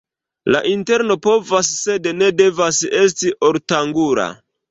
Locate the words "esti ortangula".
3.03-4.29